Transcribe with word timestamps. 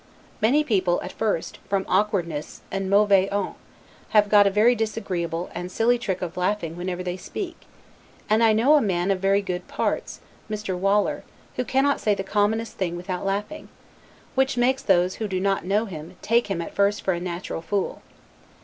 Many 0.41 0.63
people, 0.63 0.99
at 1.03 1.11
first, 1.11 1.57
from 1.69 1.85
awkwardness 1.87 2.61
and 2.71 2.89
'mauvaise 2.89 3.29
honte', 3.31 3.53
have 4.09 4.29
got 4.29 4.47
a 4.47 4.49
very 4.49 4.73
disagreeable 4.73 5.51
and 5.53 5.71
silly 5.71 5.99
trick 5.99 6.23
of 6.23 6.35
laughing 6.37 6.75
whenever 6.75 7.03
they 7.03 7.17
speak; 7.17 7.67
and 8.27 8.43
I 8.43 8.51
know 8.51 8.73
a 8.73 8.81
man 8.81 9.11
of 9.11 9.19
very 9.19 9.43
good 9.43 9.67
parts, 9.67 10.19
Mr. 10.49 10.75
Waller, 10.75 11.23
who 11.55 11.63
cannot 11.63 11.99
say 12.01 12.15
the 12.15 12.23
commonest 12.23 12.77
thing 12.79 12.95
without 12.95 13.23
laughing; 13.27 13.69
which 14.33 14.57
makes 14.57 14.81
those, 14.81 15.17
who 15.21 15.27
do 15.27 15.39
not 15.39 15.65
know 15.65 15.85
him, 15.85 16.15
take 16.23 16.47
him 16.49 16.63
at 16.63 16.73
first 16.73 17.03
for 17.03 17.13
a 17.13 17.19
natural 17.19 17.61
fool. 17.61 18.01